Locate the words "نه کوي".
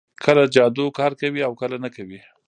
1.83-2.19